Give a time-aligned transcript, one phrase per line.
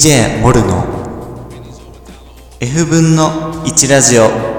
[0.00, 0.82] DJ モルの
[2.58, 4.49] F 分の1ラジオ。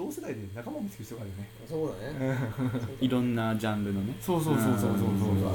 [0.00, 1.50] 同世代で仲間を見つける必要があるよね。
[1.68, 2.96] そうだね。
[3.00, 4.14] いろんなジャンルのね。
[4.18, 4.88] そうそうそうそうそうそう。
[4.88, 4.98] うん。
[4.98, 5.52] そう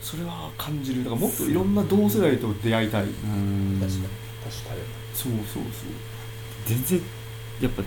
[0.00, 1.04] それは感じる。
[1.04, 3.04] だからもっといろんな同世代と出会いたい。
[3.04, 3.78] うん。
[3.80, 4.02] 確かに。
[4.50, 4.80] 確かに。
[5.14, 5.62] そうそうそう
[6.66, 7.00] 全然
[7.60, 7.86] やっぱ違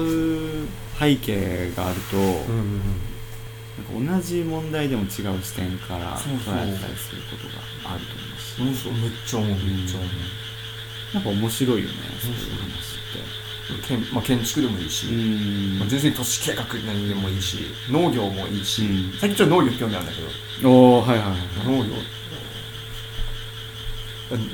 [0.00, 2.80] う背景があると、うんうん
[3.74, 5.08] なんか同じ問題でも違う
[5.42, 7.48] 視点からそうそう捉えたりすること
[7.88, 8.14] があると
[8.62, 8.88] 思うし。
[8.88, 9.02] うんそう。
[9.02, 10.10] めっちゃ思うめっちゃ思う。
[11.14, 13.04] なんか面白いよねそういう話
[13.86, 15.06] 建,、まあ、建築でもいいし、
[15.78, 17.58] まあ、全然都市計画何でもいいし
[17.90, 19.18] 農業もいいし、うん。
[19.18, 20.12] 最近ちょっと農業に興味あるんだ
[20.60, 21.94] けおおはいはいはいど農業。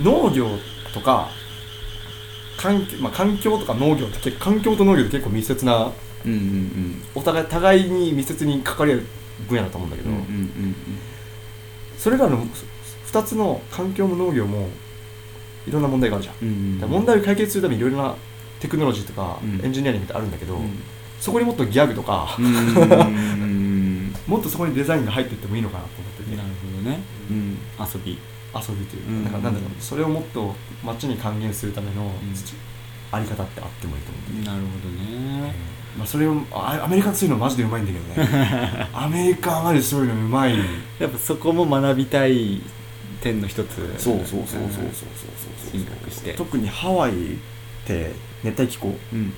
[0.02, 0.58] 農業
[0.92, 1.28] とか
[2.56, 5.90] 環境,、まあ、環境とか農業って環境と農業って結構密接な
[6.24, 9.02] うんうんお互い互いに密接に関わり合う
[9.48, 10.76] 分野だと思うんだけど、うんうんうん
[11.98, 12.46] それらの
[13.12, 14.70] 2つの環境も農業も
[15.68, 18.14] いろんな問題があるじゃん、うんうん問題を解決するためにいろいろな
[18.60, 19.64] テクノロジーとかうん。
[19.64, 20.82] エンジニアリングってあるんだけど、うん。
[21.20, 22.36] そこにもっとギャグとか、
[24.26, 26.36] もっとそこにデザインが入っていってもいいのかなと思ってて。
[26.36, 27.00] なるほどね。
[27.30, 27.58] うん。
[27.78, 28.18] 遊び。
[28.52, 29.24] 遊びというか,、うん。
[29.24, 30.54] なんかなんだろうそれをもっと
[30.84, 32.10] 街に還元するための、ん。
[33.12, 35.54] あり方ってあってもいいと思ってて、なるほどね。
[35.98, 38.88] まあ、それをあアメリカってそういうのマジでうまいんだけどね。
[38.94, 40.54] アメリカはマジでそういうのうまい。
[41.00, 42.60] やっぱそこも学びたい
[43.20, 47.14] 点の一つそうそうそうそうそうそうそう進学して特にハワイっ
[47.86, 48.88] て熱帯気候。
[49.12, 49.18] うん。
[49.18, 49.32] うん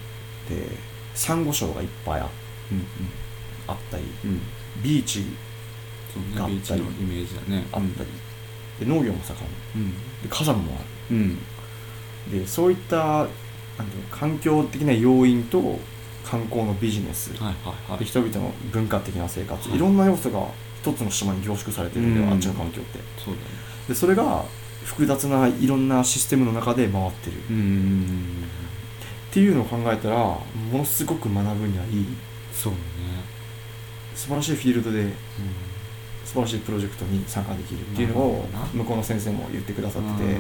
[0.49, 0.67] で
[1.15, 2.29] サンゴ礁がいっぱいあ
[2.71, 2.87] うん
[3.69, 4.05] あったり。
[4.25, 4.41] うん。
[4.83, 5.25] ビーチ
[6.35, 6.55] があったり。
[6.55, 7.67] ねビーチのイメージだね。
[7.71, 8.09] あったり、
[8.81, 9.39] で農業も盛ん。
[9.77, 9.93] うん。
[9.93, 9.99] で
[10.29, 11.37] 火山もあうん。
[12.31, 13.27] るでそういった
[14.11, 15.79] 環境的な要因と
[16.25, 17.99] 観光のビジネス、はいはいはい。
[18.01, 19.77] で人々の文化的な生活、はい。
[19.77, 20.47] い、ろんな要素が
[20.83, 22.33] 一つの島に凝縮されてるんだよ、うん。
[22.33, 22.99] あっちの環境って。
[23.23, 23.47] そうだね。
[23.89, 24.45] でそれが
[24.85, 27.37] 複雑ないろんなシステムの中で回ってる。
[27.37, 27.41] っ
[29.31, 32.07] ていうのを考えたらものすごく学ぶにはいい。
[32.53, 32.79] そうね。
[34.15, 35.13] 素晴らしいフィールドで
[36.25, 40.35] 素晴らしいプロジェクトに参加できるっていうのを向こうの先生も言ってくださってて。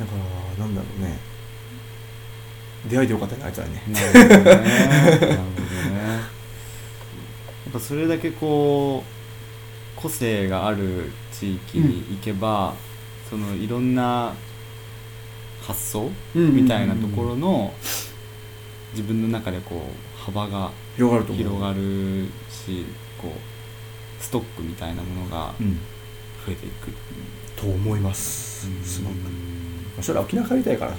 [0.00, 0.12] だか
[0.58, 1.18] らなんだろうね。
[2.88, 3.82] 出会いでよかったねあいつらね。
[3.88, 4.68] なるほどね。
[4.78, 5.36] なるほどね。
[7.66, 12.74] やっぱそれだけこう個性がある地域に行けば、
[13.28, 14.34] そのいろんな
[15.62, 17.72] 発想みたいなところの
[18.92, 22.86] 自分の中でこう幅が広がる広がるし
[23.20, 25.78] こうストックみたいなものがうん。
[26.46, 26.92] 増えていく。
[27.56, 28.68] と思います。
[28.68, 28.82] うん。
[28.84, 29.14] すごく。
[30.02, 30.98] 将来沖縄帰りたいからさ。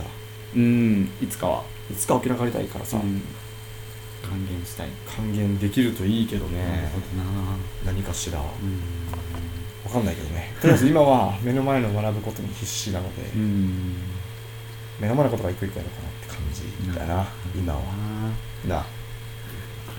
[0.55, 1.09] うん。
[1.21, 1.63] いつかは。
[1.89, 3.21] いつか沖縄帰りたいからさ、うん。
[4.21, 4.89] 還元したい。
[5.05, 6.59] 還元できるといいけどね。
[6.59, 7.57] なるほどな。
[7.85, 8.39] 何かしら。
[8.39, 8.81] わうん
[9.89, 10.53] かんないけどね。
[10.61, 13.95] とりあえず今は目の前の学ぶことに必死なので、うん。
[14.99, 17.81] 目の前のことが一個一個やろうかなって感じだな、今は。
[18.67, 18.85] な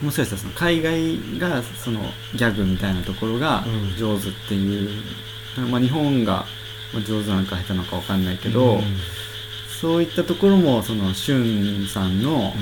[0.02, 2.00] もしかしたらその海外がその
[2.34, 3.96] ギャグみたいなところがうん。
[3.96, 4.90] 上手っていう、
[5.70, 6.44] まあ、日本が
[6.92, 8.82] まあ上手なのか下手なのかわかんないけど、うん。
[9.80, 11.34] そういったところもそのしゅ
[11.84, 12.52] んさんの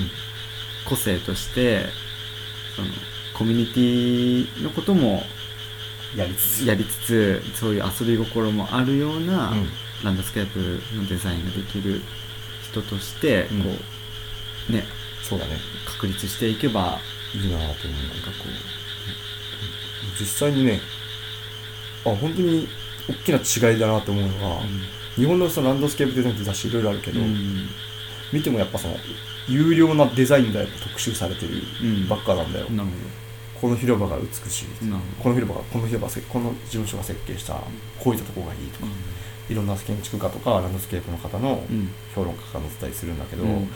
[0.86, 1.86] 個性として
[2.74, 2.88] その
[3.32, 5.22] コミュニティのことも
[6.14, 9.68] やりつつやりつつそういう遊び心もあるようなうん。
[10.04, 10.58] ランドスケープ
[10.94, 12.02] のデザインができる
[12.70, 14.74] 人としてこうん。
[14.74, 14.84] う、ね
[15.22, 15.56] そうだね。
[15.86, 17.00] 確立していけば
[17.34, 17.66] いいなと思う。
[17.66, 20.80] なんかこう実際にね
[22.04, 22.68] あ本当に
[23.08, 24.60] 大きな違いだなと思うのが、
[25.16, 27.68] 日本のそのランドスケープデザインって雑誌いろいろあるけど、うん。
[28.32, 28.96] 見てもやっぱその
[29.48, 32.08] 優良なデザインがやっぱ特集されてるうん。
[32.08, 32.90] ばっかなんだよ、なる
[33.60, 34.66] この広場が美しい、
[35.22, 37.54] この広場がこの広場せこの事務所が設計した
[37.98, 38.86] こういったところがいいとか、
[39.48, 41.88] いろんな建築家とかランドスケープの方のうん。
[42.14, 43.68] 評論家が載ってたりするんだけど、うん。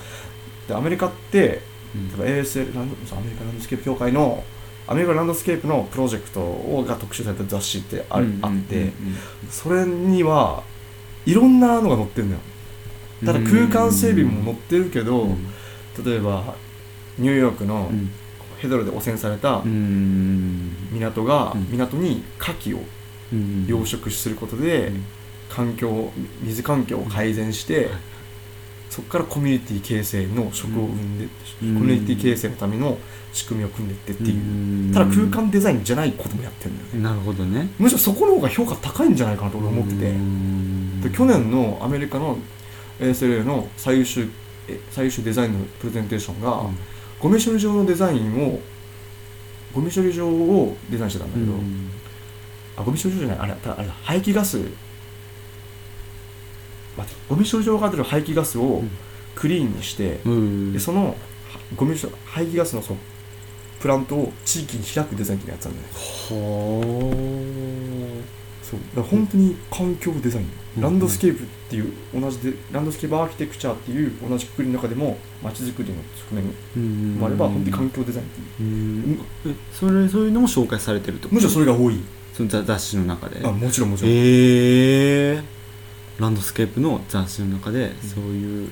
[0.66, 1.62] でアメリカって
[1.94, 2.08] うん。
[2.18, 4.42] 例えば ASL ランドアメリカランドスケープ協会の
[4.86, 8.22] アメリカランドスケープのプロジェクトをが特集された雑誌ってあ,、っ
[8.68, 8.94] て、うん
[9.50, 10.64] それには
[11.26, 12.38] いろんなのが載ってるのよ。
[13.24, 15.46] ただ空間整備も載ってるけど、うん。
[16.04, 16.54] 例えば
[17.18, 18.10] ニューヨークのうん
[18.60, 20.70] ヘドロで汚染されたうん。
[20.92, 21.68] 港が、うん。
[21.70, 22.84] 港に牡蠣を
[23.32, 23.66] うん。
[23.66, 25.04] 養殖することで、うん。
[25.48, 26.12] 環境
[26.42, 27.86] 水環境を改善して、はい。
[28.90, 31.28] そこからコミュニティ形成の職を生んで、
[31.62, 31.74] うん。
[31.74, 32.98] コミュニティ形成のための
[33.32, 34.92] 仕組みを組んでいってっていう、うん。
[34.92, 37.00] ただ空間デザインじゃないこともやってるんだよね。
[37.02, 37.70] なるほどね。
[37.78, 42.38] むしろそこの方が評価高いんじゃないかなと俺思ってて、去年のアメリカの
[42.98, 44.28] ASLA の最優秀
[44.68, 46.76] え最優秀デザインのプレゼンテーションが、うん
[47.20, 48.60] ゴミ処理場のデザインを
[49.74, 51.90] ゴミ処理場をデザインしてたんだけど、うん。
[52.76, 54.58] あゴミ処理場じゃないあれあれだ排気ガス。
[54.58, 54.68] 待
[57.00, 58.90] ってゴミ処理場が出る排気ガスをうん。
[59.34, 60.72] クリーンにして、うん。
[60.72, 61.14] でそのは
[61.76, 62.98] ゴミ処排気ガスのその
[63.80, 65.92] プラントを地域に開くデザインってやつなんだよね。
[66.28, 67.89] ほ
[68.70, 68.80] そう。
[68.80, 70.46] だから本当に環境デザイン、
[70.76, 70.82] うん。
[70.82, 75.96] ランドスケープっていう同じでランドスケープアーキテクチャっていう同じくくりの中でも街づくりの
[76.30, 78.68] 側面うもあれば本当に環境デザインっていう。
[78.68, 79.20] うん。
[79.46, 81.28] えそれそういうのも紹介されてると？
[81.30, 81.98] むしろそれが多い。
[82.32, 83.40] その雑雑誌の中で。
[83.44, 85.42] あもちろんもちろん、えー、
[86.18, 88.70] ランドスケープの雑誌の中でそういう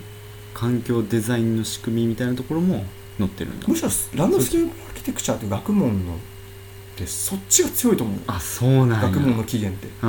[0.54, 2.84] 環境デザインの仕組みみたいなところも
[3.18, 3.60] 載ってるん。
[3.60, 6.14] だむしろランドスケープアーキテクチャっていう学問の
[6.98, 8.18] ってそっちが強いと思う。
[8.26, 9.08] あそうなんや。
[9.08, 9.94] 学問の起源って。
[10.02, 10.08] あー。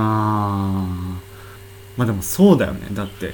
[1.98, 2.88] まあでもそうだよね。
[2.92, 3.34] だって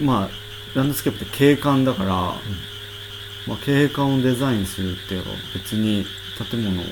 [0.00, 0.28] まあ
[0.76, 2.40] ランドスケープって景観だから、ま
[3.54, 6.04] あ、景観をデザインするっていうのは別に
[6.50, 6.84] 建物を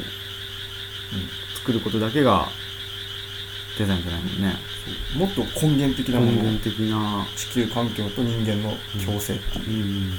[1.57, 2.49] 作ることだけが
[3.79, 4.55] デザインじゃないもんね。
[5.17, 7.27] もっと根源的なもの根源的な。
[7.37, 8.75] 地球環境と人間の
[9.05, 10.13] 共生っていう、うん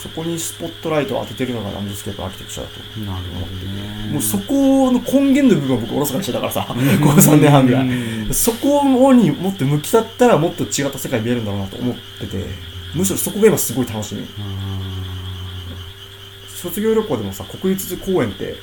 [0.00, 3.00] そこにスポットライトを当ててるのがランドスケープアーキテクチャだと。
[3.00, 4.12] なるほどね。
[4.12, 7.88] もうそこの根源の部分を僕おろそかにしてたからさ、ここ3年半ぐらい。
[8.32, 12.46] そこにもっと向き合ったらもっと違った世界見えるんだろうなと思ってて、
[12.94, 14.24] むしろそこが今すごい楽しみ。
[16.48, 18.56] 卒業旅行でもさ、国立公園って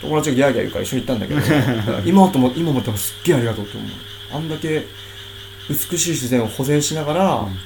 [0.00, 1.40] 友達がギャーギャー言うから一緒に行ったんだけど、
[2.04, 3.90] 今とも、今も多分すっげえありがとうと思う。
[4.34, 4.86] あんだけ
[5.68, 7.56] 美しい自然を保全しながら、うん。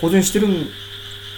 [0.00, 0.68] 保全してるん、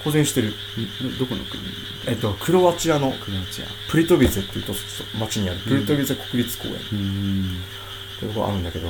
[0.08, 0.55] 保全してる。
[1.02, 1.62] どどこの国？
[2.06, 3.66] えっと、クロアチアのクロアチア。
[3.90, 4.72] プリトビツェっていうと
[5.20, 5.60] 町にある。
[5.60, 6.75] プリトビツェ国立公園。
[6.75, 6.78] うん。
[6.81, 8.88] っていうとこがあるんだけど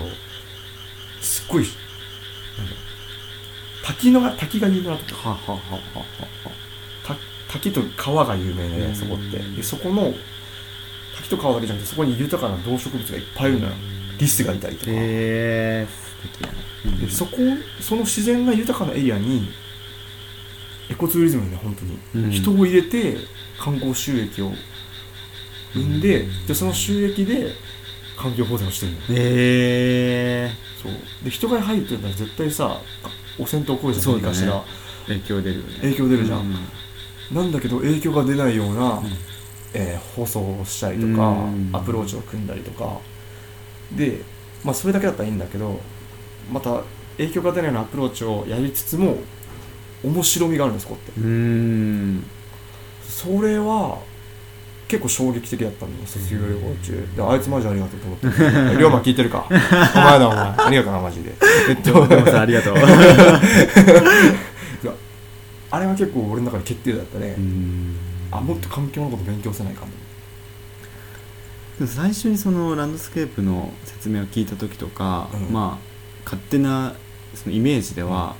[1.20, 1.64] すっごい
[3.84, 5.30] 滝のが滝が有名なとこ。
[5.30, 6.04] ははははは
[7.04, 7.16] た
[7.52, 8.76] 滝と川が有名うん。
[8.76, 9.38] でそこって。
[9.38, 10.14] でそこの
[11.16, 13.72] 滝と川だけじゃなくてそこに豊かな動植物がいっぱいいるのよ。
[14.18, 17.06] リスがいたりとか、へえ素敵やね。
[17.06, 17.38] でそこ
[17.80, 19.42] その自然が豊かなエリアにエ
[20.98, 22.30] コツーリズムにね本当に、うん。
[22.30, 23.16] 人を入れて
[23.58, 24.52] 観光収益を
[25.72, 27.52] 生んででその収益で
[28.16, 29.04] 環境保全をしてるのよ。
[29.10, 29.14] へ
[30.46, 30.50] え
[30.82, 30.92] そう。
[31.24, 32.80] で人が入ってるから絶対さ
[33.38, 34.34] 汚染とこうじゃんそうだね。
[34.34, 34.64] 何かしら。
[35.06, 35.74] 影響出るよね。
[35.80, 36.40] 影響出るじゃん。
[36.40, 37.36] うん。
[37.36, 39.04] なんだけど影響が出ないような、ん。
[39.74, 41.70] えー放送をしたりとか、うん。
[41.72, 42.98] アプローチを組んだりとか。
[43.92, 44.22] で
[44.64, 45.80] まあそれだけだったらいいんだけど
[46.52, 46.82] また
[47.16, 49.16] 影響が出ないようなアプローチをやりつつも
[50.04, 51.20] 面白みがあるんですここって。
[51.20, 52.24] うん。
[53.08, 53.98] それは
[54.88, 57.08] 結構衝撃的だったんだよ卒業旅行中。
[57.16, 58.26] であいつマジありがとうと思って。
[58.78, 59.44] 龍馬聞いてるか。
[59.48, 60.38] お前だお前。
[60.38, 61.34] ありがとうなマジで。
[61.68, 62.76] えっとでもさありがと う。
[65.70, 67.96] あれは結構俺の中で決定だったね、うん。
[68.30, 69.92] あもっと環境のこと勉強せないかも。
[71.78, 75.52] でも最初にそのランドスケープの説明を聞いた時とか、うん。
[75.52, 75.88] まあ
[76.24, 76.94] 勝手な
[77.34, 78.36] そのイメージでは、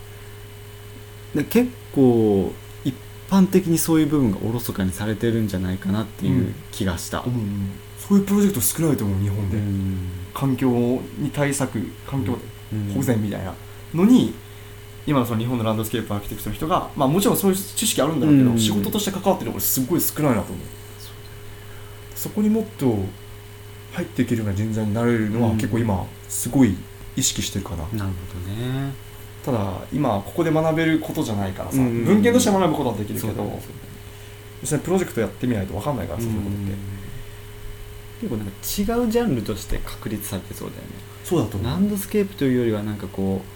[1.35, 2.53] で結構
[2.85, 2.95] 一
[3.31, 7.71] 般的にそういう部分がおろそかにされてるんじゃないかなっていう気がした、うん
[8.09, 10.09] そういうプロジェクト少ないと思う日本で、うん。
[10.33, 10.71] 環境
[11.19, 12.39] に対策環境
[12.73, 12.95] うん。
[12.95, 13.55] 保全みたいな
[13.93, 14.33] のに
[15.07, 18.59] 今のその日本のランドスケープアーキテクトの人が、まあ、もちろんそういう知識あるんだろうけど、うん。
[18.59, 20.67] 仕事として関わってる俺すごい少ないなと思う。
[22.15, 22.87] そこにもっと
[23.93, 25.57] 入っていけるような人材になれるのはうん。
[25.57, 26.75] 結構今すごい
[27.15, 28.05] 意識してるかな、なるほど
[28.55, 28.93] ね
[29.49, 33.59] ただ今ここで学べることじゃないからさ、うん文献として学ぶことはできるけど、
[34.61, 36.73] 実際にプロジェクトやってみないと分かんないからそういうことって、
[38.21, 38.53] 結構なんか
[39.03, 40.89] 違うジャンルとして確立されてそうだよね。
[41.25, 43.49] そうだとランドスケープというよりはなんかこう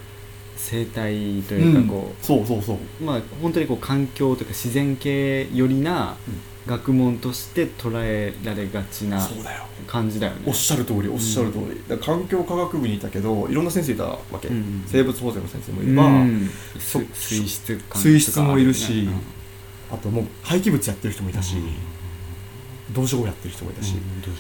[0.57, 3.05] 生態というかこう、そうそうそう。
[3.05, 6.17] まあ本当にこう環境というか自然系寄りな
[6.67, 9.21] 学問として捉えられがちな
[9.87, 10.43] 感じだよね。
[10.47, 14.85] おっしゃる通りおっしゃる通り、だから環境科学部にいたけどいろんな先生いたわけ、うん。
[14.87, 16.49] 生物保全の先生もいれうば、ん。
[16.79, 19.09] そ水水質管水質もいるし
[19.91, 21.57] あともう廃棄物やってる人もいたし、
[22.93, 23.95] 動植物やってる人もいたし、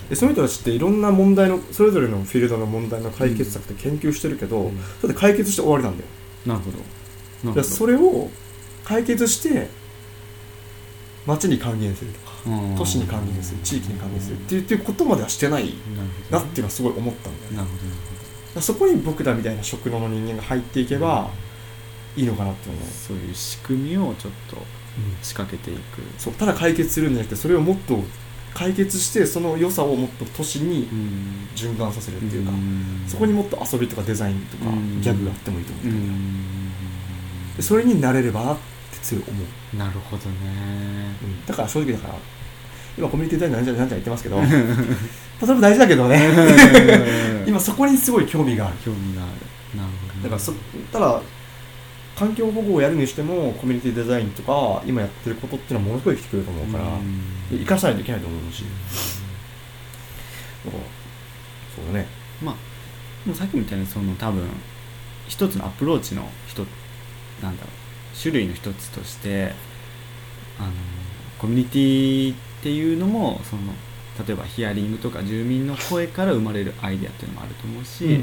[0.09, 4.79] でその人たちっていろんな問題のそれぞれのフィールドの問題の解決策って研究してるけど、うん。
[5.01, 6.09] それで解決して終わりなんだよ、
[6.47, 6.71] なるほ
[7.53, 7.63] ど。
[7.65, 8.31] それを
[8.85, 9.69] 解決して
[11.27, 12.77] 町に還元するとかうん。
[12.77, 15.73] 都市に還元する地域に還元するっていうっていうことまではしてない
[16.31, 17.57] なっていうのはすごい思ったんだよね。
[17.59, 17.75] なるほ
[18.55, 18.61] ど。
[18.61, 21.31] そこに僕らみたいな職能の人間が入っていけば
[22.17, 24.57] いいのかなって思う、そういう仕組みをちょっと
[25.23, 26.03] 仕掛けていく。
[26.19, 27.99] そうただ解決するんじゃなくてそれをもっと
[28.53, 31.49] 解決してその良さをもっと都市にうん。
[31.55, 33.05] 循環させるっていうか、ん。
[33.09, 35.01] そこにもっと遊びとかデザインとかうん。
[35.01, 36.73] ギャグがあってもいいと思う、うん。
[37.57, 38.63] でそれになれればなって
[39.03, 39.45] 強い思
[39.75, 41.17] う、なるほどね。
[41.23, 41.47] うん。
[41.47, 42.15] だから正直だから
[42.97, 44.41] 今コミュニティデザインなんじゃなんじゃ言ってますけど
[45.41, 46.21] それも大事だけどね。
[47.47, 48.77] 今そこにすごい興味がある。
[48.85, 49.79] 興味がある。
[49.79, 50.23] なるほどね。
[50.23, 50.53] だからそ
[50.93, 51.21] ただ
[52.17, 56.85] 環境保護をやるにしてもコミュニティデザインとか今やってることっていうのはものすごい生きてくると思うから、
[57.51, 58.65] 生かさないといけないと思うし、
[60.65, 61.93] そう。
[61.93, 62.07] だね。
[62.43, 62.55] まあ
[63.25, 64.45] でもさっきみたいにその多分
[65.29, 66.65] 一つのアプローチの一
[67.43, 67.82] なんだろう
[68.21, 69.53] 種類の一つとして
[70.59, 70.73] あの
[71.39, 73.63] コミュニティっていうのもその
[74.27, 78.23] 例えばヒアリングとか住民の声から生まれるアイデアっていうのもあると思うし、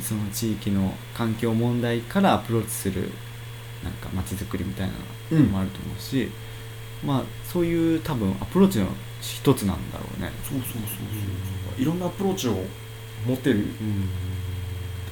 [0.00, 3.10] その地域の環境問題からアプローチする
[3.82, 6.30] なんか街づくりみたいなのもあると思うし、
[7.04, 8.86] まあそういう多分アプローチの
[9.20, 10.30] 一つなんだろうね。
[10.44, 12.52] そうそうそうそういろんなアプローチを
[13.26, 14.08] 持ってるってうん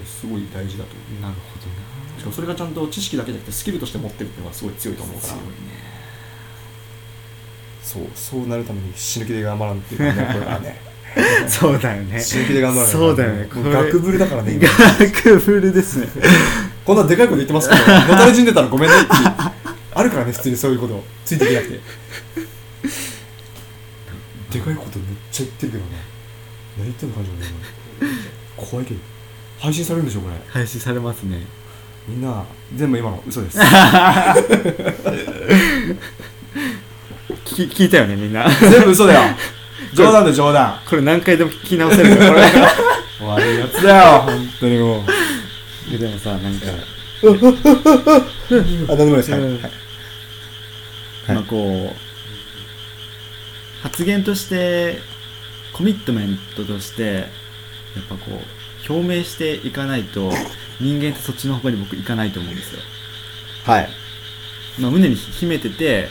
[0.07, 2.02] すごい大事だと思なるほどな。
[2.17, 5.33] うしかもそれがちゃんと知識だけじゃなくてスキルとして持ってるっていうのがすごい強いと思うから。
[5.35, 5.83] 強いね。
[7.83, 10.81] そうそうなるために死ぬ気で頑張らんっていうかねこれからね。
[11.47, 12.23] そうだよね。
[12.23, 13.49] 死ぬ気で頑張らないそうだよね。
[13.53, 14.69] 学ぶるだからね今。
[14.69, 16.09] 学ぶるですね。
[16.85, 19.09] こんなでかいこと言ってますけどのたれ死んでたらごめんねって
[19.95, 21.05] あるからね普通にそういうこと。
[21.25, 21.81] ついていけなくて。
[24.53, 25.91] でかいことめっちゃ言ってるけどね。
[26.79, 27.47] 何言ってんの感じもね
[28.57, 29.01] 怖いけど。
[29.59, 30.35] 配信されるんでしょこれ。
[30.49, 31.43] 配信されますね。
[32.09, 32.45] みんな
[32.75, 33.59] 全部今の嘘です。
[37.45, 38.49] 聞聞いたよねみんな。
[38.51, 39.21] 全部嘘だよ。
[39.95, 40.81] 冗談で冗談。
[40.89, 42.43] これ何回でも聞き直せるからこれ。
[43.27, 45.05] 悪いやつだよ本当にも
[45.93, 45.99] う。
[45.99, 49.31] でもさなんか、あ何でもです。
[49.31, 49.63] はい、うん。
[49.63, 49.73] はい。
[51.29, 51.97] まあこう
[53.83, 54.99] 発言として
[55.73, 60.33] コミットメントとしてやっぱこう表明していかないと
[60.83, 62.81] 人間ってそっちの方に僕行かないと思うんですよ。
[63.65, 63.89] はい。
[64.79, 66.09] まあ、胸に秘めてて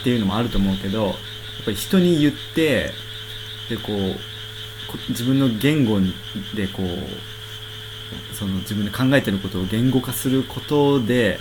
[0.00, 1.14] っていうのもあると思うけどやっ
[1.64, 2.92] ぱり人に言って
[3.68, 4.16] でこう
[4.90, 5.98] こ自分の言語
[6.54, 11.38] でこうその自分で考えてることを言語化することで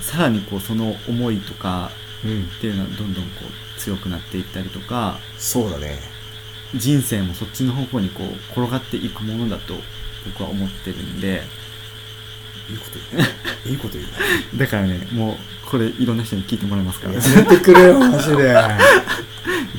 [0.00, 1.90] さらにこうその思いとか
[2.24, 2.44] うん。
[2.44, 3.30] っていうのはどんどんこ
[3.76, 5.98] う強くなっていったりとかそうだね。
[6.74, 9.74] 人生もそっちの方向にこう転がっていくものだと
[10.26, 11.42] 僕は思ってるんで。
[12.70, 13.28] いいこと言うね。
[13.66, 14.12] いいこと言うね。
[14.56, 17.14] だからねもうこれいろんな人に聞いてもらいますから。
[17.14, 18.54] やめてくれよ マジで。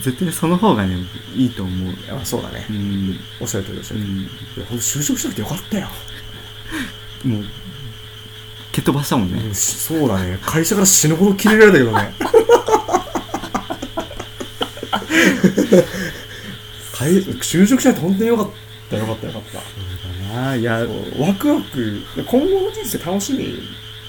[0.02, 0.98] 絶対その方がね
[1.36, 1.94] いいと思う。
[1.94, 2.66] いやそうだね。
[2.70, 4.30] うん、おっしゃる通りおっしゃうる通り、いん、や
[4.68, 5.88] ほんと就職しなくてよかったよ、
[7.26, 7.46] もう
[8.72, 10.40] 蹴っ飛ばしたもんね、うんしそうだね。
[10.42, 12.14] 会社から死ぬほど切れられたけどね。
[16.94, 18.50] 会就職しないと本当によかっ
[18.90, 18.98] た。
[18.98, 19.60] よかったよかった
[20.32, 20.86] ああいや
[21.18, 22.02] ワクワク。
[22.16, 23.60] 今後の人生楽しみ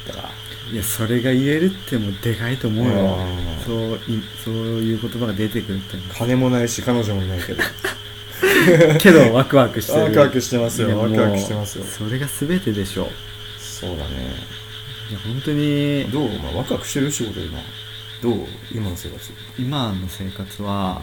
[0.06, 0.30] だから。
[0.72, 2.92] いやそれが言えるってもうでかいと思うよ。
[2.92, 3.64] うん。
[3.64, 7.62] そういそういう言葉が出てくるって金もないし彼女もいないけど。
[9.00, 10.02] けどワクワクしてる。
[10.02, 10.98] ワクワクしてますよ。
[10.98, 11.84] ワクワクしてますよ。
[11.84, 13.10] それが全てでしょ。
[13.58, 14.34] そうだね。
[15.10, 16.04] いや本当に。
[16.12, 17.58] どう、まあ、ワクワクしてる仕事今。
[18.22, 18.46] どう？
[18.70, 19.32] 今の生活。
[19.58, 21.02] 今の生活は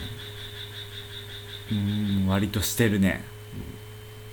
[1.72, 3.26] うーん割としてるね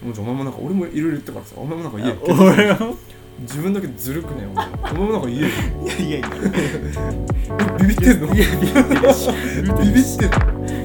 [0.05, 2.17] もうじゃあお前もなんか俺もいろいろ言ったからさお前もなんか言えよ。
[2.29, 2.95] 俺は
[3.41, 4.93] 自分だけずるくねお前お前。
[4.93, 6.29] もなんか言えよいやいやいや。
[7.81, 8.35] ビビってんの？
[8.35, 9.29] いやビビってるし。
[9.33, 10.84] ビビってんの？